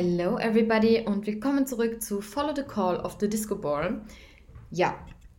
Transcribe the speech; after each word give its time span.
Hello 0.00 0.38
everybody 0.38 1.04
und 1.04 1.26
willkommen 1.26 1.66
zurück 1.66 2.00
zu 2.00 2.20
Follow 2.20 2.54
the 2.54 2.62
Call 2.62 3.00
of 3.00 3.16
the 3.18 3.28
Disco 3.28 3.56
Ball. 3.56 4.00
Ja, 4.70 4.94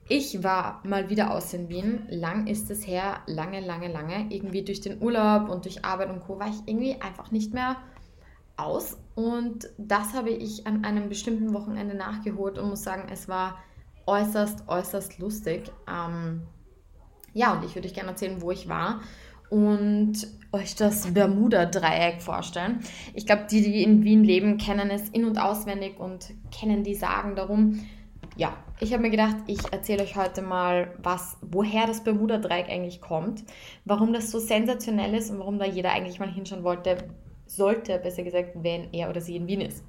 ich 0.10 0.44
war 0.44 0.84
mal 0.86 1.10
wieder 1.10 1.32
aus 1.32 1.54
in 1.54 1.70
Wien. 1.70 2.06
Lang 2.10 2.46
ist 2.46 2.70
es 2.70 2.86
her, 2.86 3.22
lange, 3.26 3.62
lange, 3.62 3.90
lange. 3.90 4.28
Irgendwie 4.30 4.62
durch 4.62 4.82
den 4.82 5.02
Urlaub 5.02 5.48
und 5.48 5.64
durch 5.64 5.86
Arbeit 5.86 6.10
und 6.10 6.20
Co. 6.20 6.40
war 6.40 6.50
ich 6.50 6.58
irgendwie 6.66 7.00
einfach 7.00 7.32
nicht 7.32 7.54
mehr 7.54 7.78
aus. 8.58 8.98
Und 9.16 9.70
das 9.78 10.14
habe 10.14 10.32
ich 10.32 10.68
an 10.68 10.84
einem 10.84 11.08
bestimmten 11.08 11.54
Wochenende 11.54 11.96
nachgeholt 11.96 12.58
und 12.58 12.68
muss 12.68 12.84
sagen, 12.84 13.08
es 13.10 13.30
war 13.30 13.64
äußerst, 14.08 14.68
äußerst 14.68 15.20
lustig. 15.20 15.72
Ähm, 15.88 16.42
ja, 17.34 17.54
und 17.54 17.64
ich 17.64 17.76
würde 17.76 17.88
euch 17.88 17.94
gerne 17.94 18.10
erzählen, 18.10 18.42
wo 18.42 18.52
ich 18.52 18.68
war 18.68 19.00
und 19.50 20.28
euch 20.52 20.76
das 20.76 21.14
Bermuda-Dreieck 21.14 22.22
vorstellen. 22.22 22.80
Ich 23.14 23.26
glaube, 23.26 23.46
die, 23.50 23.62
die 23.62 23.84
in 23.84 24.04
Wien 24.04 24.24
leben, 24.24 24.58
kennen 24.58 24.90
es 24.90 25.10
in- 25.10 25.26
und 25.26 25.38
auswendig 25.38 26.00
und 26.00 26.32
kennen 26.52 26.84
die 26.84 26.96
Sagen 26.96 27.36
darum. 27.36 27.86
Ja, 28.36 28.54
ich 28.80 28.94
habe 28.94 29.04
mir 29.04 29.10
gedacht, 29.10 29.36
ich 29.48 29.60
erzähle 29.72 30.04
euch 30.04 30.16
heute 30.16 30.42
mal, 30.42 30.94
was, 31.04 31.38
woher 31.42 31.86
das 31.88 32.04
Bermuda-Dreieck 32.04 32.70
eigentlich 32.70 33.02
kommt, 33.02 33.44
warum 33.86 34.14
das 34.14 34.32
so 34.32 34.40
sensationell 34.40 35.14
ist 35.14 35.30
und 35.30 35.40
warum 35.40 35.60
da 35.60 35.66
jeder 35.66 35.92
eigentlich 35.92 36.20
mal 36.20 36.32
hinschauen 36.32 36.64
wollte, 36.64 36.98
sollte, 37.46 38.00
besser 38.00 38.24
gesagt, 38.24 38.52
wenn 38.56 38.94
er 38.94 39.10
oder 39.10 39.22
sie 39.22 39.36
in 39.36 39.48
Wien 39.48 39.62
ist. 39.62 39.84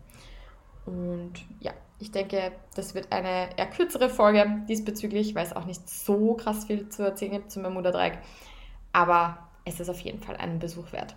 Und 0.84 1.34
ja, 1.60 1.72
ich 2.00 2.10
denke, 2.10 2.52
das 2.74 2.94
wird 2.94 3.12
eine 3.12 3.56
eher 3.56 3.66
kürzere 3.66 4.08
Folge 4.08 4.62
diesbezüglich, 4.68 5.34
weil 5.34 5.46
es 5.46 5.54
auch 5.54 5.66
nicht 5.66 5.88
so 5.88 6.34
krass 6.34 6.64
viel 6.64 6.88
zu 6.88 7.02
erzählen 7.02 7.32
gibt 7.32 7.52
zum 7.52 7.62
Bermuda-Dreieck. 7.62 8.18
Aber 8.92 9.49
es 9.74 9.80
ist 9.80 9.88
auf 9.88 10.00
jeden 10.00 10.20
Fall 10.20 10.36
einen 10.36 10.58
Besuch 10.58 10.92
wert. 10.92 11.16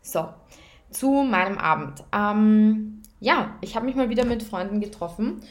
So, 0.00 0.28
zu 0.90 1.10
meinem 1.10 1.58
Abend. 1.58 2.04
Ähm, 2.12 3.02
ja, 3.20 3.56
ich 3.60 3.74
habe 3.74 3.86
mich 3.86 3.96
mal 3.96 4.10
wieder 4.10 4.24
mit 4.24 4.42
Freunden 4.42 4.80
getroffen 4.80 5.42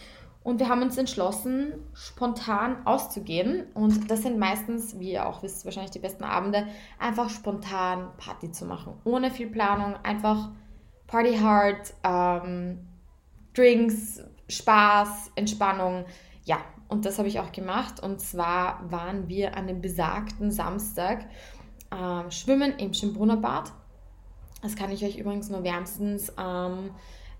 und 0.43 0.59
wir 0.59 0.69
haben 0.69 0.81
uns 0.81 0.97
entschlossen, 0.97 1.73
spontan 1.93 2.85
auszugehen. 2.85 3.65
Und 3.73 4.09
das 4.09 4.21
sind 4.21 4.39
meistens, 4.39 4.97
wie 4.97 5.11
ihr 5.11 5.27
auch 5.27 5.43
wisst, 5.43 5.65
wahrscheinlich 5.65 5.91
die 5.91 5.99
besten 5.99 6.23
Abende, 6.23 6.67
einfach 6.99 7.29
spontan 7.29 8.07
Party 8.17 8.51
zu 8.51 8.65
machen. 8.65 8.93
Ohne 9.03 9.29
viel 9.29 9.47
Planung, 9.47 9.95
einfach 10.03 10.51
Party 11.07 11.37
hard, 11.37 11.93
ähm, 12.03 12.79
Drinks, 13.53 14.23
Spaß, 14.47 15.31
Entspannung. 15.35 16.05
Ja, 16.45 16.59
und 16.87 17.05
das 17.05 17.17
habe 17.17 17.27
ich 17.27 17.41
auch 17.41 17.51
gemacht. 17.51 18.01
Und 18.01 18.21
zwar 18.21 18.89
waren 18.89 19.27
wir 19.27 19.57
an 19.57 19.67
dem 19.67 19.81
besagten 19.81 20.51
Samstag 20.51 21.25
äh, 21.91 22.31
schwimmen 22.31 22.77
im 22.77 22.93
Schimbrunner 22.93 23.37
Bad. 23.37 23.71
Das 24.61 24.75
kann 24.75 24.91
ich 24.91 25.03
euch 25.05 25.17
übrigens 25.17 25.49
nur 25.49 25.63
wärmstens 25.63 26.33
ähm, 26.39 26.91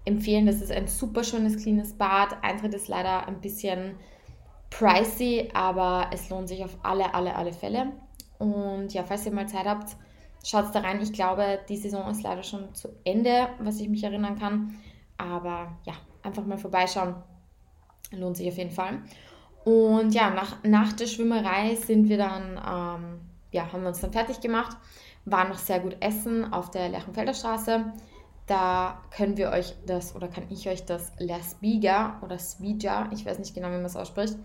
empfehlen. 0.06 0.46
Das 0.46 0.62
ist 0.62 0.72
ein 0.72 0.88
super 0.88 1.24
schönes, 1.24 1.58
cleanes 1.58 1.94
Bad. 1.94 2.38
Eintritt 2.44 2.74
ist 2.74 2.88
leider 2.88 3.28
ein 3.28 3.42
bisschen 3.42 3.96
pricey, 4.70 5.50
aber 5.54 6.10
es 6.14 6.30
lohnt 6.30 6.48
sich 6.48 6.64
auf 6.64 6.78
alle, 6.84 7.14
alle, 7.14 7.36
alle 7.36 7.54
Fälle. 7.54 7.94
Und 8.38 8.94
ja, 8.94 9.04
falls 9.04 9.26
ihr 9.26 9.32
mal 9.32 9.48
Zeit 9.48 9.66
habt, 9.66 9.96
schaut 10.46 10.74
da 10.74 10.80
rein. 10.80 11.02
Ich 11.02 11.14
glaube, 11.14 11.60
die 11.68 11.78
Saison 11.78 12.10
ist 12.10 12.24
leider 12.24 12.44
schon 12.44 12.74
zu 12.74 12.90
Ende, 13.04 13.50
was 13.60 13.80
ich 13.80 13.90
mich 13.90 14.04
erinnern 14.04 14.38
kann. 14.38 14.76
Aber 15.18 15.78
ja, 15.86 15.94
einfach 16.24 16.46
mal 16.46 16.58
vorbeischauen. 16.58 17.16
Lohnt 18.12 18.38
sich 18.38 18.48
auf 18.48 18.58
jeden 18.58 18.72
Fall. 18.72 19.02
Und 19.66 20.14
ja, 20.14 20.30
nach, 20.30 20.64
nach 20.64 20.94
der 20.94 21.08
Schwimmerei 21.08 21.76
sind 21.76 22.08
wir 22.08 22.18
dann 22.18 22.62
ähm, 22.66 23.20
ja, 23.52 23.72
haben 23.72 23.82
wir 23.82 23.90
uns 23.90 24.02
dann 24.02 24.12
fertig 24.12 24.42
gemacht, 24.42 24.78
waren 25.26 25.50
noch 25.50 25.58
sehr 25.58 25.80
gut 25.80 25.98
essen 26.00 26.52
auf 26.54 26.72
der 26.72 26.90
Lerchenfelder 26.90 27.34
Straße. 27.34 27.94
Da 28.46 29.02
können 29.12 29.36
wir 29.36 29.50
euch 29.50 29.76
das 29.86 30.16
oder 30.16 30.30
kann 30.30 30.46
ich 30.50 30.70
euch 30.70 30.86
das 30.86 31.12
La 31.20 31.40
oder 32.22 32.40
Svija, 32.40 33.10
ich 33.12 33.26
weiß 33.26 33.40
nicht 33.40 33.54
genau, 33.54 33.68
wie 33.68 33.74
man 33.74 33.86
es 33.86 33.98
ausspricht, 33.98 34.38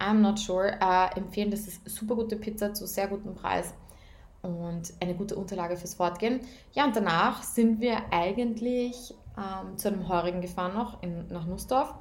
I'm 0.00 0.20
not 0.20 0.38
sure, 0.38 0.76
äh, 0.80 1.16
empfehlen. 1.16 1.50
Das 1.50 1.60
ist 1.66 1.88
super 1.88 2.16
gute 2.16 2.36
Pizza 2.36 2.74
zu 2.74 2.86
sehr 2.86 3.06
gutem 3.06 3.34
Preis 3.34 3.74
und 4.42 4.92
eine 5.00 5.14
gute 5.14 5.36
Unterlage 5.36 5.76
fürs 5.76 5.94
Fortgehen. 5.94 6.40
Ja, 6.72 6.84
und 6.84 6.96
danach 6.96 7.42
sind 7.42 7.80
wir 7.80 7.96
eigentlich 8.10 9.14
ähm, 9.38 9.78
zu 9.78 9.88
einem 9.88 10.08
Heurigen 10.08 10.40
gefahren 10.40 10.74
noch 10.74 11.02
in, 11.02 11.28
nach 11.28 11.46
Nussdorf, 11.46 11.94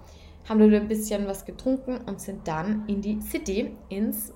haben 0.49 0.59
dort 0.59 0.73
ein 0.73 0.87
bisschen 0.87 1.27
was 1.27 1.45
getrunken 1.45 1.97
und 2.05 2.19
sind 2.19 2.47
dann 2.47 2.87
in 2.87 3.01
die 3.01 3.21
City, 3.21 3.75
ins 3.89 4.33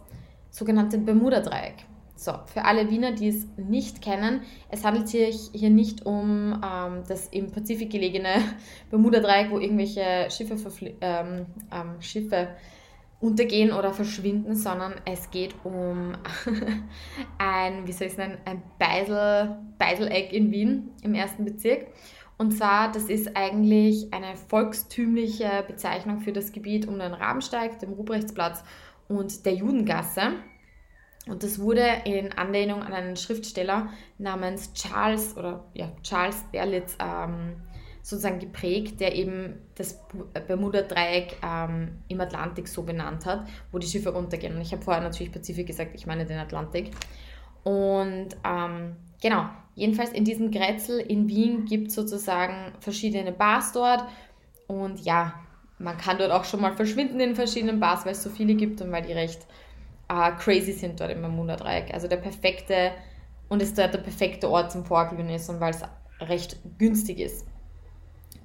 sogenannte 0.52 0.98
Bermuda-Dreieck. 0.98 1.86
So, 2.18 2.34
für 2.52 2.66
alle 2.66 2.90
Wiener, 2.90 3.12
die 3.12 3.28
es 3.28 3.46
nicht 3.58 4.02
kennen, 4.02 4.42
es 4.70 4.84
handelt 4.84 5.08
sich 5.08 5.52
hier 5.54 5.70
nicht 5.70 6.04
um 6.08 6.60
ähm, 6.66 7.04
das 7.08 7.28
im 7.28 7.52
Pazifik 7.52 7.92
gelegene 7.92 8.42
Bermuda-Dreieck, 8.90 9.52
wo 9.52 9.60
irgendwelche 9.60 10.28
Schiffe, 10.32 10.56
ähm, 11.02 11.46
ähm, 11.72 12.02
Schiffe 12.02 12.50
untergehen 13.20 13.72
oder 13.72 13.94
verschwinden, 13.94 14.56
sondern 14.56 14.96
es 15.06 15.30
geht 15.30 15.54
um 15.64 16.14
ein, 17.38 17.86
wie 17.86 17.92
soll 17.92 18.08
ich 18.08 18.14
es 18.14 18.18
nennen, 18.18 18.40
ein 18.46 18.64
Beisel, 18.80 19.56
Beiseleck 19.78 20.34
in 20.34 20.52
Wien 20.52 20.90
im 21.04 21.14
ersten 21.14 21.46
Bezirk. 21.46 21.86
Und 22.40 22.52
zwar, 22.52 22.92
das 22.92 23.10
ist 23.10 23.38
eigentlich 23.38 24.12
eine 24.12 24.36
volkstümliche 24.36 25.64
Bezeichnung 25.68 26.20
für 26.20 26.32
das 26.32 26.52
Gebiet 26.52 26.88
um 26.88 26.98
den 26.98 27.14
Rabensteig, 27.14 27.78
dem 27.78 27.94
Ruprechtsplatz 27.94 28.64
und 29.08 29.46
der 29.46 29.54
Judengasse. 29.54 30.34
Und 31.30 31.44
das 31.44 31.60
wurde 31.60 31.86
in 32.06 32.32
Anlehnung 32.34 32.84
an 32.84 32.94
einen 32.94 33.16
Schriftsteller 33.16 33.90
namens 34.18 34.74
Charles 34.74 35.36
oder 35.38 35.66
ja, 35.74 35.92
Charles 36.04 36.44
Berlitz 36.52 36.98
ähm, 37.00 37.58
sozusagen 38.02 38.40
geprägt, 38.40 39.02
der 39.02 39.16
eben 39.16 39.60
das 39.76 40.00
Bermuda-Dreieck 40.48 41.38
ähm, 41.44 42.00
im 42.08 42.22
Atlantik 42.22 42.70
so 42.70 42.84
benannt 42.84 43.26
hat, 43.26 43.46
wo 43.72 43.80
die 43.80 43.88
Schiffe 43.88 44.14
runtergehen. 44.14 44.56
Und 44.56 44.62
ich 44.62 44.72
habe 44.72 44.82
vorher 44.82 45.04
natürlich 45.04 45.34
Pazifik 45.34 45.68
gesagt, 45.68 45.92
ich 45.94 46.08
meine 46.08 46.26
den 46.26 46.40
Atlantik. 46.40 46.92
Und 47.64 48.30
ähm, 48.46 48.96
genau, 49.22 49.50
jedenfalls 49.76 50.14
in 50.14 50.24
diesem 50.24 50.52
Grätzl 50.52 51.00
in 51.00 51.28
Wien 51.28 51.66
gibt 51.66 51.90
es 51.90 51.96
sozusagen 51.96 52.72
verschiedene 52.80 53.34
Bars 53.34 53.74
dort. 53.74 54.06
Und 54.68 55.02
ja, 55.02 55.34
man 55.78 55.98
kann 55.98 56.18
dort 56.18 56.32
auch 56.32 56.46
schon 56.46 56.62
mal 56.62 56.72
verschwinden 56.72 57.20
in 57.20 57.36
verschiedenen 57.36 57.82
Bars, 57.82 58.06
weil 58.06 58.14
es 58.14 58.24
so 58.24 58.30
viele 58.30 58.56
gibt 58.56 58.82
und 58.82 58.90
weil 58.92 59.04
die 59.04 59.12
recht 59.12 59.46
äh, 60.10 60.32
crazy 60.38 60.74
sind 60.74 61.00
dort 61.00 61.12
im 61.12 61.22
Bermuda-Dreieck. 61.22 61.94
Also 61.94 62.08
der 62.08 62.18
perfekte, 62.18 62.92
und 63.50 63.62
es 63.62 63.74
dort 63.74 63.94
der 63.94 64.00
perfekte 64.00 64.50
Ort 64.50 64.72
zum 64.72 64.86
Vorglühen 64.86 65.30
ist 65.30 65.50
und 65.50 65.60
weil 65.60 65.72
es 65.72 65.82
recht 66.22 66.58
günstig 66.78 67.20
ist. 67.20 67.46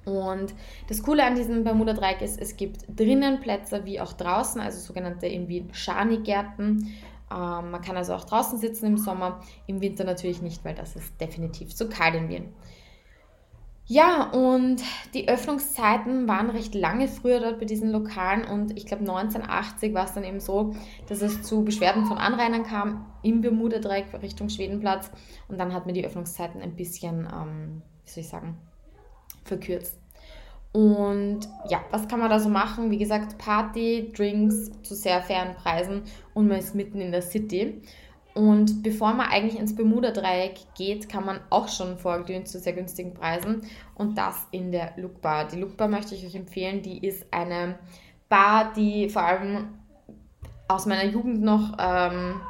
Und 0.05 0.53
das 0.89 1.01
Coole 1.01 1.23
an 1.23 1.35
diesem 1.35 1.63
Bermuda-Dreieck 1.63 2.21
ist, 2.21 2.39
es 2.39 2.57
gibt 2.57 2.85
drinnen 2.89 3.39
Plätze 3.39 3.85
wie 3.85 4.01
auch 4.01 4.13
draußen, 4.13 4.59
also 4.59 4.79
sogenannte 4.79 5.27
Wien 5.27 5.69
Schani-Gärten. 5.73 6.93
Ähm, 7.31 7.71
man 7.71 7.81
kann 7.81 7.95
also 7.95 8.13
auch 8.13 8.25
draußen 8.25 8.59
sitzen 8.59 8.85
im 8.87 8.97
Sommer, 8.97 9.41
im 9.65 9.79
Winter 9.79 10.03
natürlich 10.03 10.41
nicht, 10.41 10.65
weil 10.65 10.75
das 10.75 10.95
ist 10.95 11.19
definitiv 11.21 11.73
zu 11.73 11.87
kalt 11.87 12.15
in 12.15 12.29
Wien. 12.29 12.53
Ja, 13.85 14.29
und 14.31 14.81
die 15.13 15.27
Öffnungszeiten 15.27 16.25
waren 16.27 16.49
recht 16.49 16.73
lange 16.73 17.09
früher 17.09 17.41
dort 17.41 17.59
bei 17.59 17.65
diesen 17.65 17.91
Lokalen 17.91 18.45
und 18.45 18.77
ich 18.77 18.85
glaube 18.85 19.01
1980 19.01 19.93
war 19.93 20.05
es 20.05 20.13
dann 20.13 20.23
eben 20.23 20.39
so, 20.39 20.73
dass 21.09 21.21
es 21.21 21.43
zu 21.43 21.65
Beschwerden 21.65 22.05
von 22.05 22.17
Anrainern 22.17 22.63
kam 22.63 23.05
im 23.23 23.41
Bermuda-Dreieck 23.41 24.05
Richtung 24.21 24.47
Schwedenplatz 24.47 25.11
und 25.49 25.57
dann 25.57 25.73
hat 25.73 25.85
man 25.85 25.95
die 25.95 26.05
Öffnungszeiten 26.05 26.61
ein 26.61 26.77
bisschen, 26.77 27.27
ähm, 27.27 27.81
wie 28.05 28.09
soll 28.09 28.21
ich 28.21 28.29
sagen, 28.29 28.57
verkürzt. 29.43 29.99
Und 30.71 31.41
ja, 31.69 31.83
was 31.91 32.07
kann 32.07 32.19
man 32.19 32.29
da 32.29 32.39
so 32.39 32.49
machen? 32.49 32.89
Wie 32.89 32.97
gesagt, 32.97 33.37
Party, 33.37 34.11
Drinks 34.15 34.71
zu 34.81 34.95
sehr 34.95 35.21
fairen 35.21 35.55
Preisen 35.55 36.03
und 36.33 36.47
man 36.47 36.57
ist 36.57 36.73
mitten 36.73 37.01
in 37.01 37.11
der 37.11 37.21
City. 37.21 37.81
Und 38.33 38.81
bevor 38.81 39.13
man 39.13 39.27
eigentlich 39.27 39.59
ins 39.59 39.75
Bermuda-Dreieck 39.75 40.55
geht, 40.75 41.07
kann 41.07 41.25
man 41.25 41.39
auch 41.51 41.67
schon 41.67 41.97
vorglühen 41.97 42.45
zu 42.45 42.59
sehr 42.59 42.73
günstigen 42.73 43.13
Preisen. 43.13 43.61
Und 43.93 44.17
das 44.17 44.47
in 44.51 44.71
der 44.71 44.93
Look 44.97 45.21
Bar. 45.21 45.47
Die 45.47 45.57
Look 45.57 45.77
Bar 45.77 45.87
möchte 45.87 46.15
ich 46.15 46.25
euch 46.25 46.35
empfehlen. 46.35 46.81
Die 46.81 47.05
ist 47.05 47.25
eine 47.31 47.77
Bar, 48.29 48.73
die 48.73 49.09
vor 49.09 49.21
allem 49.21 49.67
aus 50.67 50.87
meiner 50.87 51.05
Jugend 51.05 51.43
noch 51.43 51.77
ähm, 51.77 52.41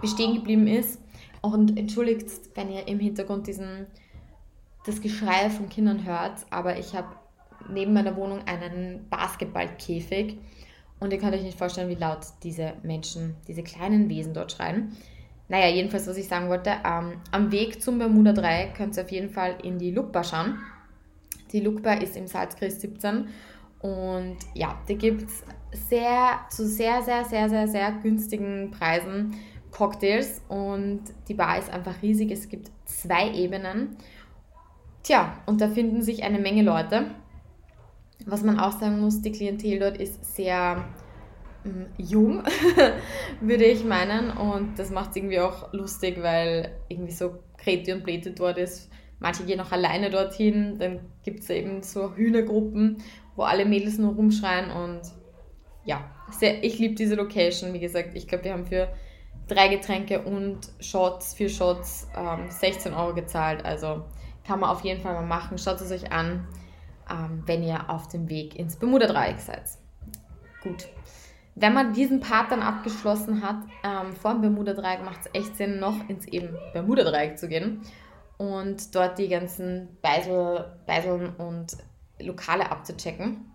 bestehen 0.00 0.34
geblieben 0.34 0.68
ist. 0.68 1.00
Und 1.40 1.76
entschuldigt, 1.76 2.28
wenn 2.54 2.70
ihr 2.70 2.86
im 2.86 3.00
Hintergrund 3.00 3.48
diesen, 3.48 3.86
das 4.86 5.00
Geschrei 5.00 5.50
von 5.50 5.68
Kindern 5.68 6.04
hört, 6.04 6.46
aber 6.50 6.78
ich 6.78 6.94
habe 6.94 7.08
neben 7.68 7.92
meiner 7.92 8.16
Wohnung 8.16 8.40
einen 8.46 9.08
Basketballkäfig 9.10 10.38
und 11.00 11.12
ihr 11.12 11.18
könnt 11.18 11.34
euch 11.34 11.42
nicht 11.42 11.58
vorstellen, 11.58 11.88
wie 11.88 11.94
laut 11.94 12.20
diese 12.42 12.74
Menschen, 12.82 13.36
diese 13.46 13.62
kleinen 13.62 14.08
Wesen 14.08 14.34
dort 14.34 14.52
schreien. 14.52 14.96
Naja, 15.48 15.68
jedenfalls, 15.68 16.06
was 16.06 16.16
ich 16.16 16.28
sagen 16.28 16.48
wollte, 16.48 16.70
ähm, 16.84 17.20
am 17.30 17.52
Weg 17.52 17.82
zum 17.82 17.98
Bermuda 17.98 18.32
3 18.32 18.72
könnt 18.76 18.96
ihr 18.96 19.04
auf 19.04 19.10
jeden 19.10 19.30
Fall 19.30 19.56
in 19.62 19.78
die 19.78 19.90
Lukbar 19.90 20.24
schauen. 20.24 20.58
Die 21.52 21.60
Lukbar 21.60 22.02
ist 22.02 22.16
im 22.16 22.26
Salzkreis 22.26 22.80
17 22.80 23.28
und 23.80 24.36
ja, 24.54 24.78
da 24.86 24.94
gibt 24.94 25.22
es 25.22 25.44
sehr, 25.88 26.40
zu 26.50 26.66
sehr, 26.66 27.02
sehr, 27.02 27.24
sehr, 27.24 27.48
sehr, 27.48 27.68
sehr 27.68 27.92
günstigen 28.02 28.70
Preisen 28.70 29.34
Cocktails 29.70 30.42
und 30.48 31.02
die 31.28 31.34
Bar 31.34 31.58
ist 31.58 31.70
einfach 31.70 32.02
riesig. 32.02 32.30
Es 32.30 32.48
gibt 32.48 32.70
zwei 32.84 33.32
Ebenen 33.32 33.96
Tja, 35.08 35.32
und 35.46 35.62
da 35.62 35.68
finden 35.68 36.02
sich 36.02 36.22
eine 36.22 36.38
Menge 36.38 36.60
Leute. 36.60 37.06
Was 38.28 38.42
man 38.42 38.60
auch 38.60 38.78
sagen 38.78 39.00
muss, 39.00 39.22
die 39.22 39.32
Klientel 39.32 39.78
dort 39.78 39.96
ist 39.96 40.36
sehr 40.36 40.84
ähm, 41.64 41.86
jung, 41.96 42.42
würde 43.40 43.64
ich 43.64 43.84
meinen. 43.84 44.30
Und 44.30 44.78
das 44.78 44.90
macht 44.90 45.10
es 45.10 45.16
irgendwie 45.16 45.40
auch 45.40 45.72
lustig, 45.72 46.22
weil 46.22 46.72
irgendwie 46.88 47.12
so 47.12 47.38
Kreti 47.56 47.90
und 47.90 48.04
Blete 48.04 48.32
dort 48.32 48.58
ist. 48.58 48.90
Manche 49.18 49.44
gehen 49.44 49.60
auch 49.60 49.72
alleine 49.72 50.10
dorthin. 50.10 50.78
Dann 50.78 51.00
gibt 51.24 51.40
es 51.40 51.48
eben 51.48 51.82
so 51.82 52.14
Hühnergruppen, 52.14 52.98
wo 53.34 53.44
alle 53.44 53.64
Mädels 53.64 53.96
nur 53.96 54.14
rumschreien. 54.14 54.70
Und 54.72 55.00
ja, 55.86 56.04
sehr, 56.30 56.62
ich 56.62 56.78
liebe 56.78 56.96
diese 56.96 57.14
Location. 57.14 57.72
Wie 57.72 57.80
gesagt, 57.80 58.10
ich 58.12 58.28
glaube, 58.28 58.44
wir 58.44 58.52
haben 58.52 58.66
für 58.66 58.88
drei 59.48 59.68
Getränke 59.68 60.20
und 60.20 60.68
Shots, 60.80 61.32
vier 61.32 61.48
Shots, 61.48 62.06
ähm, 62.14 62.50
16 62.50 62.92
Euro 62.92 63.14
gezahlt. 63.14 63.64
Also 63.64 64.04
kann 64.46 64.60
man 64.60 64.68
auf 64.68 64.84
jeden 64.84 65.00
Fall 65.00 65.14
mal 65.14 65.26
machen. 65.26 65.56
Schaut 65.56 65.80
es 65.80 65.90
euch 65.90 66.12
an, 66.12 66.46
ähm, 67.10 67.42
wenn 67.46 67.62
ihr 67.62 67.90
auf 67.90 68.08
dem 68.08 68.28
Weg 68.28 68.56
ins 68.56 68.76
Bermuda-Dreieck 68.76 69.40
seid. 69.40 69.64
Gut. 70.62 70.88
Wenn 71.54 71.74
man 71.74 71.92
diesen 71.92 72.20
Part 72.20 72.52
dann 72.52 72.62
abgeschlossen 72.62 73.42
hat, 73.42 73.56
ähm, 73.82 74.14
vor 74.14 74.32
dem 74.32 74.42
Bermuda-Dreieck 74.42 75.04
macht 75.04 75.20
es 75.22 75.30
echt 75.34 75.56
Sinn, 75.56 75.80
noch 75.80 76.08
ins 76.08 76.26
eben 76.26 76.56
Bermuda-Dreieck 76.72 77.38
zu 77.38 77.48
gehen 77.48 77.82
und 78.36 78.94
dort 78.94 79.18
die 79.18 79.28
ganzen 79.28 79.88
Beisel, 80.00 80.78
Beiseln 80.86 81.30
und 81.36 81.76
Lokale 82.20 82.70
abzuchecken. 82.70 83.50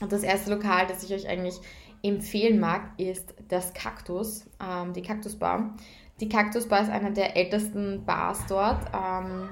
Und 0.00 0.12
das 0.12 0.22
erste 0.22 0.52
Lokal, 0.52 0.86
das 0.86 1.04
ich 1.04 1.14
euch 1.14 1.28
eigentlich 1.28 1.60
empfehlen 2.02 2.58
mag, 2.58 2.90
ist 2.98 3.34
das 3.48 3.74
Kaktus, 3.74 4.48
ähm, 4.60 4.92
die 4.92 5.02
Kaktusbar. 5.02 5.76
Die 6.20 6.28
Kaktusbar 6.28 6.82
ist 6.82 6.90
eine 6.90 7.12
der 7.12 7.36
ältesten 7.36 8.04
Bars 8.04 8.44
dort. 8.48 8.86
Ähm, 8.94 9.48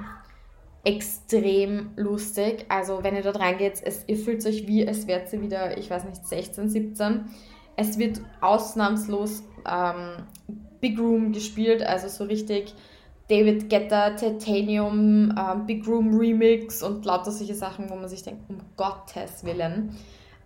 extrem 0.85 1.91
lustig. 1.97 2.67
Also 2.69 3.03
wenn 3.03 3.17
ihr 3.17 3.23
dort 3.23 3.41
reingeht, 3.41 3.81
es, 3.85 4.05
ihr 4.07 4.17
fühlt 4.17 4.45
euch 4.47 4.67
wie, 4.67 4.87
es 4.87 5.07
wärt 5.07 5.29
sie 5.29 5.43
wieder, 5.43 5.77
ich 5.77 5.91
weiß 5.91 6.05
nicht, 6.05 6.27
16, 6.27 6.69
17. 6.69 7.25
Es 7.77 7.99
wird 7.99 8.21
ausnahmslos 8.41 9.45
ähm, 9.71 10.25
Big 10.81 10.99
Room 10.99 11.33
gespielt, 11.33 11.83
also 11.83 12.09
so 12.09 12.25
richtig 12.25 12.75
David 13.29 13.69
Guetta, 13.69 14.11
Titanium, 14.11 15.35
ähm, 15.39 15.67
Big 15.67 15.87
Room 15.87 16.19
Remix 16.19 16.83
und 16.83 17.05
lauter 17.05 17.31
solche 17.31 17.55
Sachen, 17.55 17.91
wo 17.91 17.95
man 17.95 18.09
sich 18.09 18.23
denkt, 18.23 18.49
um 18.49 18.59
Gottes 18.77 19.45
Willen. 19.45 19.97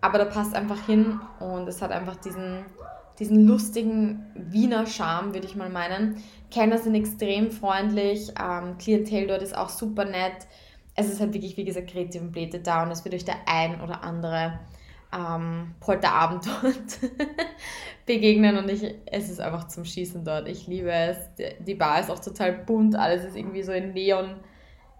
Aber 0.01 0.17
da 0.17 0.25
passt 0.25 0.53
einfach 0.53 0.85
hin 0.85 1.19
und 1.39 1.67
es 1.67 1.81
hat 1.81 1.91
einfach 1.91 2.17
diesen, 2.17 2.65
diesen 3.19 3.47
lustigen 3.47 4.25
Wiener 4.35 4.85
Charme, 4.85 5.33
würde 5.33 5.47
ich 5.47 5.55
mal 5.55 5.69
meinen. 5.69 6.23
Kellner 6.51 6.77
sind 6.77 6.95
extrem 6.95 7.51
freundlich, 7.51 8.31
ähm, 8.39 8.77
Klientel 8.77 9.27
dort 9.27 9.41
ist 9.41 9.55
auch 9.55 9.69
super 9.69 10.05
nett. 10.05 10.47
Es 10.95 11.09
ist 11.11 11.19
halt 11.19 11.33
wirklich, 11.33 11.57
wie 11.57 11.65
gesagt, 11.65 11.89
kreativ 11.89 12.21
und 12.21 12.31
Bläte 12.31 12.59
da 12.59 12.83
und 12.83 12.91
es 12.91 13.03
wird 13.03 13.15
euch 13.15 13.25
der 13.25 13.47
ein 13.47 13.81
oder 13.81 14.03
andere 14.03 14.59
ähm, 15.13 15.75
Polterabend 15.79 16.45
dort 16.61 17.11
begegnen 18.05 18.57
und 18.57 18.69
ich, 18.69 18.95
es 19.05 19.29
ist 19.29 19.39
einfach 19.39 19.67
zum 19.67 19.85
Schießen 19.85 20.23
dort. 20.23 20.47
Ich 20.47 20.67
liebe 20.67 20.91
es. 20.91 21.17
Die 21.59 21.75
Bar 21.75 21.99
ist 21.99 22.09
auch 22.09 22.19
total 22.19 22.53
bunt, 22.53 22.95
alles 22.95 23.23
ist 23.23 23.35
irgendwie 23.35 23.63
so 23.63 23.71
in 23.71 23.93
Neon, 23.93 24.35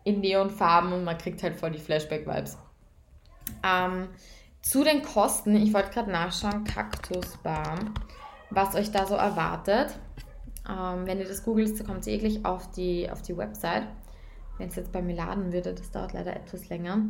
in 0.04 0.22
Neonfarben 0.22 0.94
und 0.94 1.04
man 1.04 1.18
kriegt 1.18 1.42
halt 1.44 1.56
voll 1.56 1.72
die 1.72 1.80
Flashback-Vibes. 1.80 2.58
Ähm, 3.64 4.10
zu 4.64 4.84
den 4.84 5.04
Kosten, 5.04 5.56
ich 5.56 5.74
wollte 5.74 5.92
gerade 5.92 6.10
nachschauen, 6.10 6.64
Kaktusbar, 6.64 7.76
was 8.50 8.76
euch 8.76 8.92
da 8.92 9.06
so 9.06 9.14
erwartet. 9.14 10.00
Ähm, 10.68 11.06
wenn 11.06 11.20
ihr 11.20 11.28
das 11.28 11.44
googelt, 11.44 11.86
kommt 11.86 12.08
ihr 12.08 12.14
eklig 12.14 12.46
auf 12.46 12.72
die, 12.72 13.12
auf 13.12 13.22
die 13.22 13.38
Website. 13.38 13.84
Wenn 14.58 14.70
es 14.70 14.76
jetzt 14.76 14.94
bei 14.94 15.02
mir 15.02 15.16
laden 15.16 15.52
würde, 15.52 15.74
das 15.74 15.92
dauert 15.92 16.14
leider 16.14 16.36
etwas 16.36 16.70
länger. 16.70 17.06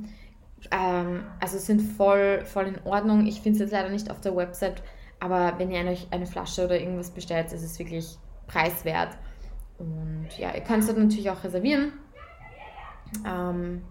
Ähm, 0.71 1.23
also 1.39 1.59
sind 1.59 1.79
voll, 1.79 2.43
voll 2.43 2.65
in 2.65 2.79
Ordnung. 2.85 3.27
Ich 3.27 3.41
finde 3.41 3.57
es 3.57 3.59
jetzt 3.59 3.71
leider 3.71 3.89
nicht 3.89 4.09
auf 4.09 4.19
der 4.19 4.35
Website, 4.35 4.81
aber 5.19 5.53
wenn 5.59 5.69
ihr 5.69 5.79
eine, 5.79 5.95
eine 6.09 6.25
Flasche 6.25 6.65
oder 6.65 6.79
irgendwas 6.79 7.11
bestellt, 7.11 7.53
ist 7.53 7.63
es 7.63 7.77
wirklich 7.77 8.17
preiswert. 8.47 9.15
Und 9.77 10.27
ja, 10.39 10.55
ihr 10.55 10.61
könnt 10.61 10.83
es 10.83 10.95
natürlich 10.95 11.29
auch 11.29 11.43
reservieren. 11.43 11.93
Ähm, 13.27 13.83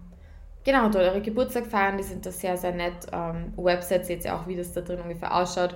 genau, 0.63 0.89
dort 0.89 1.05
eure 1.05 1.21
Geburtstag 1.21 1.65
feiern, 1.65 1.97
die 1.97 2.03
sind 2.03 2.25
da 2.25 2.31
sehr, 2.31 2.57
sehr 2.57 2.73
nett. 2.73 3.07
Ähm, 3.11 3.53
Website 3.55 4.05
seht 4.05 4.25
ihr 4.25 4.35
auch, 4.35 4.47
wie 4.47 4.55
das 4.55 4.73
da 4.73 4.81
drin 4.81 5.01
ungefähr 5.01 5.35
ausschaut. 5.35 5.75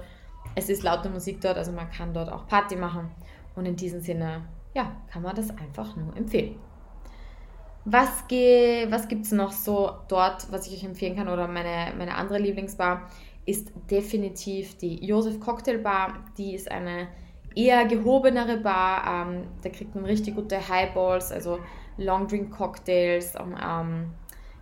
Es 0.55 0.69
ist 0.69 0.83
laute 0.83 1.09
Musik 1.09 1.41
dort, 1.41 1.57
also 1.57 1.71
man 1.71 1.89
kann 1.89 2.13
dort 2.13 2.31
auch 2.31 2.47
Party 2.47 2.75
machen. 2.75 3.11
Und 3.55 3.65
in 3.65 3.75
diesem 3.75 4.01
Sinne, 4.01 4.45
ja, 4.73 4.91
kann 5.11 5.23
man 5.23 5.35
das 5.35 5.49
einfach 5.49 5.95
nur 5.95 6.15
empfehlen. 6.15 6.55
Was, 7.85 8.25
was 8.29 9.07
gibt 9.07 9.25
es 9.25 9.31
noch 9.31 9.51
so 9.51 9.91
dort, 10.09 10.51
was 10.51 10.67
ich 10.67 10.73
euch 10.73 10.83
empfehlen 10.83 11.15
kann? 11.15 11.29
Oder 11.29 11.47
meine, 11.47 11.93
meine 11.97 12.15
andere 12.15 12.37
Lieblingsbar 12.37 13.09
ist 13.45 13.71
definitiv 13.89 14.77
die 14.77 15.05
Josef 15.05 15.39
Cocktail 15.39 15.77
Bar. 15.77 16.25
Die 16.37 16.53
ist 16.53 16.69
eine 16.69 17.07
eher 17.55 17.85
gehobenere 17.85 18.57
Bar. 18.57 19.27
Ähm, 19.27 19.43
da 19.61 19.69
kriegt 19.69 19.95
man 19.95 20.03
richtig 20.05 20.35
gute 20.35 20.67
Highballs, 20.67 21.31
also 21.31 21.59
Long 21.97 22.27
Drink 22.27 22.51
Cocktails. 22.51 23.35
Ähm, 23.35 24.11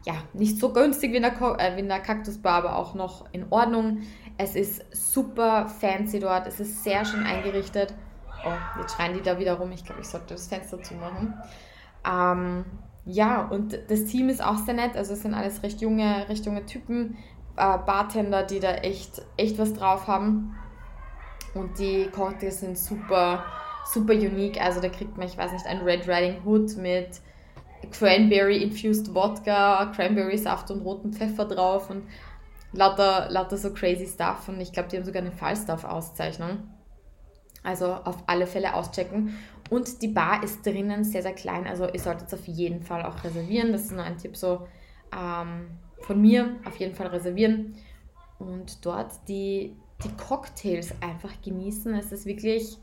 ja, 0.06 0.14
nicht 0.34 0.60
so 0.60 0.72
günstig 0.72 1.12
wie 1.12 1.18
in, 1.18 1.24
der, 1.24 1.34
äh, 1.34 1.76
wie 1.76 1.80
in 1.80 1.88
der 1.88 2.00
Cactus 2.00 2.40
aber 2.44 2.76
auch 2.76 2.94
noch 2.94 3.26
in 3.32 3.48
Ordnung. 3.50 4.04
Es 4.38 4.56
ist 4.56 4.84
super 4.92 5.68
fancy 5.68 6.20
dort. 6.20 6.48
Es 6.48 6.60
ist 6.60 6.84
sehr 6.84 7.06
schön 7.06 7.24
eingerichtet. 7.24 7.94
Oh, 8.46 8.80
jetzt 8.80 8.96
schreien 8.96 9.16
die 9.16 9.22
da 9.22 9.40
wieder 9.40 9.56
rum. 9.56 9.72
Ich 9.72 9.84
glaube, 9.84 10.02
ich 10.02 10.08
sollte 10.08 10.36
das 10.36 10.48
Fenster 10.48 10.82
zumachen. 10.82 11.34
Ähm, 12.08 12.66
ja, 13.06 13.42
und 13.48 13.80
das 13.88 14.06
Team 14.06 14.30
ist 14.30 14.44
auch 14.44 14.58
sehr 14.58 14.76
nett. 14.76 14.96
Also 14.96 15.14
es 15.14 15.24
sind 15.24 15.34
alles 15.34 15.64
recht 15.64 15.82
junge, 15.82 16.30
recht 16.30 16.46
junge 16.46 16.66
Typen, 16.66 17.18
äh, 17.56 17.78
Bartender, 17.80 18.44
die 18.44 18.60
da 18.60 18.74
echt, 18.74 19.24
echt 19.38 19.58
was 19.58 19.74
drauf 19.74 20.08
haben. 20.08 20.56
Und 21.56 21.80
die 21.80 22.10
Cocktails 22.12 22.60
sind 22.60 22.78
super, 22.78 23.44
super 23.92 24.14
unique. 24.14 24.62
Also 24.62 24.82
da 24.82 24.90
kriegt 24.90 25.18
man, 25.18 25.26
ich 25.26 25.38
weiß 25.38 25.52
nicht, 25.52 25.66
ein 25.66 25.80
Red 25.80 26.08
Riding 26.08 26.44
Hood 26.46 26.78
mit 26.78 27.22
Cranberry 27.92 28.62
Infused 28.64 29.14
Wodka, 29.14 29.92
Cranberry 29.96 30.38
Saft 30.38 30.72
und 30.72 30.82
roten 30.82 31.14
Pfeffer 31.14 31.46
drauf 31.46 31.90
und 31.90 32.04
lauter, 32.74 33.30
lauter 33.30 33.58
so 33.58 33.74
crazy 33.74 34.08
Stuff. 34.08 34.48
Und 34.48 34.60
ich 34.62 34.72
glaube, 34.72 34.90
die 34.90 34.98
haben 34.98 35.06
sogar 35.06 35.22
eine 35.22 35.32
Fallstuff-Auszeichnung. 35.32 36.64
Also 37.64 37.94
auf 37.94 38.18
alle 38.28 38.46
Fälle 38.46 38.76
auschecken. 38.76 39.38
Und 39.70 40.02
die 40.02 40.10
Bar 40.10 40.44
ist 40.44 40.66
drinnen 40.66 41.04
sehr, 41.04 41.24
sehr 41.24 41.34
klein. 41.34 41.66
Also 41.66 41.88
ihr 41.92 42.00
solltet 42.00 42.28
es 42.28 42.34
auf 42.34 42.46
jeden 42.46 42.82
Fall 42.82 43.04
auch 43.04 43.24
reservieren. 43.24 43.72
Das 43.72 43.86
ist 43.86 43.92
nur 43.92 44.04
ein 44.04 44.18
Tipp 44.18 44.38
so 44.38 44.68
ähm, 45.16 45.68
von 46.02 46.22
mir. 46.22 46.58
Auf 46.66 46.78
jeden 46.78 46.94
Fall 46.94 47.08
reservieren. 47.08 47.76
Und 48.38 48.86
dort 48.86 49.14
die, 49.28 49.76
die 50.04 50.12
Cocktails 50.16 50.94
einfach 51.02 51.32
genießen. 51.42 51.96
Es 51.96 52.12
ist 52.12 52.28
wirklich 52.28 52.78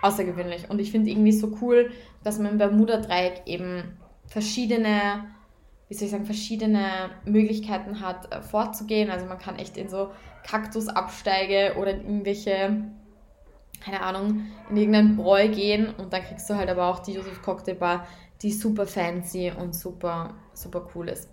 außergewöhnlich. 0.00 0.70
Und 0.70 0.78
ich 0.80 0.90
finde 0.90 1.10
irgendwie 1.10 1.32
so 1.32 1.58
cool, 1.60 1.90
dass 2.22 2.38
man 2.38 2.52
im 2.52 2.58
Bermuda-Dreieck 2.58 3.42
eben 3.46 3.98
verschiedene, 4.26 5.24
wie 5.88 5.94
soll 5.94 6.06
ich 6.06 6.10
sagen, 6.10 6.26
verschiedene 6.26 7.10
Möglichkeiten 7.24 8.00
hat, 8.00 8.32
äh, 8.32 8.42
vorzugehen. 8.42 9.10
Also 9.10 9.26
man 9.26 9.38
kann 9.38 9.56
echt 9.56 9.76
in 9.76 9.88
so 9.88 10.10
Kaktusabsteige 10.44 11.76
oder 11.78 11.92
in 11.92 12.02
irgendwelche 12.02 12.84
keine 13.84 14.00
Ahnung, 14.00 14.46
in 14.70 14.76
irgendein 14.76 15.16
Bräu 15.16 15.48
gehen 15.48 15.94
und 15.98 16.12
dann 16.12 16.22
kriegst 16.22 16.48
du 16.48 16.54
halt 16.54 16.70
aber 16.70 16.86
auch 16.86 17.00
die 17.00 17.12
Josef 17.12 17.42
Cocktail 17.42 17.74
Bar, 17.74 18.06
die 18.40 18.50
super 18.50 18.86
fancy 18.86 19.52
und 19.56 19.74
super, 19.74 20.34
super 20.54 20.88
cool 20.94 21.08
ist. 21.08 21.28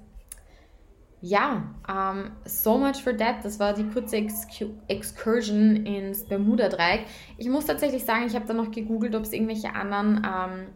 Ja, 1.23 1.75
um, 1.87 1.95
ähm, 1.95 2.31
so 2.45 2.79
much 2.79 3.03
for 3.03 3.15
that. 3.15 3.45
Das 3.45 3.59
war 3.59 3.73
die 3.73 3.87
kurze 3.87 4.17
Excu 4.17 4.71
Excursion 4.87 5.85
ins 5.85 6.25
Bermuda-Dreieck. 6.25 7.05
Ich 7.37 7.47
muss 7.47 7.65
tatsächlich 7.67 8.03
sagen, 8.03 8.25
ich 8.25 8.33
habe 8.33 8.47
da 8.47 8.53
noch 8.53 8.71
gegoogelt, 8.71 9.13
ob 9.15 9.21
es 9.23 9.31
irgendwelche 9.31 9.75
anderen 9.75 10.25
ähm, 10.25 10.67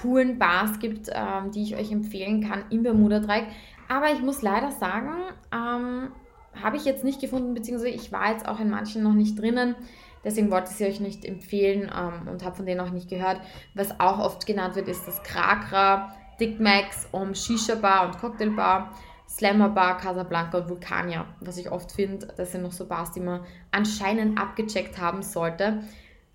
coolen 0.00 0.38
Bars 0.38 0.78
gibt, 0.78 1.10
ähm, 1.12 1.50
die 1.50 1.62
ich 1.62 1.76
euch 1.76 1.92
empfehlen 1.92 2.48
kann 2.48 2.64
im 2.70 2.82
Bermuda-Dreieck. 2.82 3.46
Aber 3.88 4.12
ich 4.12 4.22
muss 4.22 4.42
leider 4.42 4.70
sagen, 4.70 5.12
ähm, 5.52 6.08
habe 6.62 6.76
ich 6.76 6.84
jetzt 6.84 7.04
nicht 7.04 7.20
gefunden, 7.20 7.54
beziehungsweise 7.54 7.90
ich 7.90 8.12
war 8.12 8.32
jetzt 8.32 8.46
auch 8.46 8.60
in 8.60 8.70
manchen 8.70 9.02
noch 9.02 9.12
nicht 9.12 9.38
drinnen. 9.38 9.74
Deswegen 10.24 10.50
wollte 10.50 10.70
ich 10.70 10.76
sie 10.76 10.86
euch 10.86 11.00
nicht 11.00 11.24
empfehlen 11.24 11.90
ähm, 11.94 12.28
und 12.28 12.44
habe 12.44 12.56
von 12.56 12.66
denen 12.66 12.80
auch 12.80 12.90
nicht 12.90 13.08
gehört. 13.08 13.40
Was 13.74 13.98
auch 14.00 14.18
oft 14.18 14.46
genannt 14.46 14.76
wird, 14.76 14.88
ist 14.88 15.06
das 15.06 15.22
Krakra, 15.22 16.14
Dick 16.38 16.60
Max, 16.60 17.08
um 17.12 17.34
Shisha 17.34 17.74
Bar 17.74 18.06
und 18.06 18.18
Cocktail 18.18 18.50
Bar, 18.50 18.92
Slammer 19.28 19.70
Bar, 19.70 19.96
Casablanca 19.96 20.58
und 20.58 20.68
Vulkania. 20.68 21.26
Was 21.40 21.56
ich 21.56 21.70
oft 21.70 21.92
finde, 21.92 22.28
das 22.36 22.52
sind 22.52 22.62
noch 22.62 22.72
so 22.72 22.86
Bars, 22.86 23.12
die 23.12 23.20
man 23.20 23.40
anscheinend 23.72 24.38
abgecheckt 24.38 24.98
haben 24.98 25.22
sollte. 25.22 25.82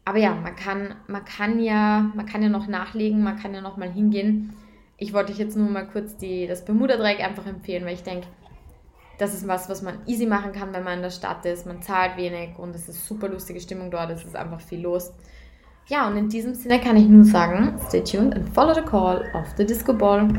Aber 0.08 0.20
ja, 0.20 0.34
man 0.34 0.56
kann, 0.56 0.96
man 1.08 1.26
kann 1.26 1.60
ja, 1.60 2.10
man 2.16 2.26
kann 2.26 2.42
ja 2.42 2.48
noch 2.48 2.68
nachlegen, 2.68 3.24
man 3.24 3.38
kann 3.38 3.54
ja 3.54 3.60
noch 3.60 3.76
mal 3.76 3.92
hingehen. 3.92 4.54
Ich 4.96 5.12
wollte 5.12 5.34
euch 5.34 5.38
jetzt 5.38 5.58
nur 5.58 5.70
mal 5.70 5.86
kurz 5.86 6.16
die, 6.16 6.48
das 6.48 6.64
Bermuda-Dreieck 6.64 7.20
einfach 7.20 7.46
empfehlen, 7.46 7.84
weil 7.84 7.96
ich 7.96 8.04
denke, 8.04 8.26
das 9.18 9.34
ist 9.34 9.50
was, 9.50 9.68
was 9.68 9.82
man 9.82 9.96
easy 10.06 10.26
machen 10.26 10.54
kann, 10.54 10.72
wenn 10.72 10.86
man 10.86 10.94
in 10.94 11.02
der 11.02 11.10
Stadt 11.10 11.46
ist. 11.46 11.66
Man 11.66 11.82
zahlt 11.82 12.16
wenig 12.16 12.58
und 12.58 12.74
es 12.74 12.88
ist 12.88 13.06
super 13.06 13.28
lustige 13.28 13.60
Stimmung 13.60 13.92
dort. 13.92 14.10
Es 14.12 14.24
ist 14.24 14.38
einfach 14.38 14.62
viel 14.62 14.80
los. 14.80 15.12
Ja, 15.88 16.08
und 16.08 16.16
in 16.16 16.30
diesem 16.30 16.54
Sinne 16.54 16.80
kann 16.80 16.96
ich 16.96 17.10
nur 17.10 17.26
sagen, 17.26 17.78
stay 17.90 18.02
tuned 18.02 18.34
and 18.34 18.48
follow 18.48 18.74
the 18.74 18.82
call 18.82 19.30
of 19.34 19.46
the 19.58 19.66
Disco 19.66 19.92
Ball. 19.92 20.30